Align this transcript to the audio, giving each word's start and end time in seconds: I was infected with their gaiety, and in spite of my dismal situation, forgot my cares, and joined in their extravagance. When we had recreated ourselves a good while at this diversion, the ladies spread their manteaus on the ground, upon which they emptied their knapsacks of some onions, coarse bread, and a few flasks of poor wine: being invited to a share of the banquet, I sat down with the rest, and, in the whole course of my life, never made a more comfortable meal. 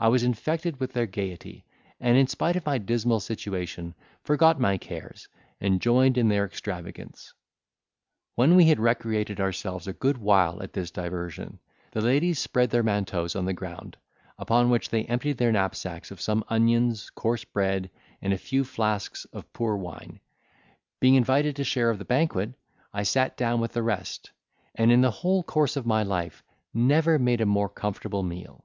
I 0.00 0.08
was 0.08 0.22
infected 0.22 0.80
with 0.80 0.94
their 0.94 1.04
gaiety, 1.04 1.66
and 2.00 2.16
in 2.16 2.28
spite 2.28 2.56
of 2.56 2.64
my 2.64 2.78
dismal 2.78 3.20
situation, 3.20 3.94
forgot 4.22 4.58
my 4.58 4.78
cares, 4.78 5.28
and 5.60 5.82
joined 5.82 6.16
in 6.16 6.28
their 6.28 6.46
extravagance. 6.46 7.34
When 8.36 8.56
we 8.56 8.64
had 8.68 8.80
recreated 8.80 9.38
ourselves 9.38 9.86
a 9.86 9.92
good 9.92 10.16
while 10.16 10.62
at 10.62 10.72
this 10.72 10.90
diversion, 10.90 11.58
the 11.90 12.00
ladies 12.00 12.38
spread 12.38 12.70
their 12.70 12.82
manteaus 12.82 13.36
on 13.36 13.44
the 13.44 13.52
ground, 13.52 13.98
upon 14.38 14.70
which 14.70 14.88
they 14.88 15.04
emptied 15.04 15.36
their 15.36 15.52
knapsacks 15.52 16.10
of 16.10 16.22
some 16.22 16.42
onions, 16.48 17.10
coarse 17.10 17.44
bread, 17.44 17.90
and 18.22 18.32
a 18.32 18.38
few 18.38 18.64
flasks 18.64 19.26
of 19.26 19.52
poor 19.52 19.76
wine: 19.76 20.20
being 21.00 21.16
invited 21.16 21.54
to 21.56 21.60
a 21.62 21.66
share 21.66 21.90
of 21.90 21.98
the 21.98 22.06
banquet, 22.06 22.54
I 22.94 23.02
sat 23.02 23.36
down 23.36 23.60
with 23.60 23.74
the 23.74 23.82
rest, 23.82 24.30
and, 24.74 24.90
in 24.90 25.02
the 25.02 25.10
whole 25.10 25.42
course 25.42 25.76
of 25.76 25.84
my 25.84 26.02
life, 26.02 26.42
never 26.72 27.18
made 27.18 27.42
a 27.42 27.44
more 27.44 27.68
comfortable 27.68 28.22
meal. 28.22 28.64